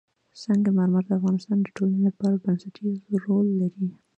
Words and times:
سنگ 0.41 0.65
مرمر 0.77 1.03
د 1.07 1.11
افغانستان 1.19 1.57
د 1.61 1.67
ټولنې 1.75 2.01
لپاره 2.09 2.41
بنسټيز 2.43 2.97
رول 3.25 3.47
لري. 3.61 3.87